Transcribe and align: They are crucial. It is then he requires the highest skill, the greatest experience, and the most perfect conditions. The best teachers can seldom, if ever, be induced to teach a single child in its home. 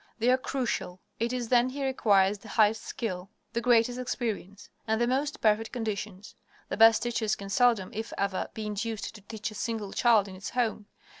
They 0.17 0.31
are 0.31 0.37
crucial. 0.39 0.99
It 1.19 1.31
is 1.31 1.49
then 1.49 1.69
he 1.69 1.85
requires 1.85 2.39
the 2.39 2.47
highest 2.49 2.81
skill, 2.85 3.29
the 3.53 3.61
greatest 3.61 3.99
experience, 3.99 4.67
and 4.87 4.99
the 4.99 5.05
most 5.05 5.41
perfect 5.41 5.71
conditions. 5.71 6.33
The 6.69 6.75
best 6.77 7.03
teachers 7.03 7.35
can 7.35 7.49
seldom, 7.51 7.91
if 7.93 8.11
ever, 8.17 8.47
be 8.55 8.65
induced 8.65 9.13
to 9.13 9.21
teach 9.21 9.51
a 9.51 9.53
single 9.53 9.93
child 9.93 10.27
in 10.27 10.35
its 10.35 10.49
home. 10.49 10.87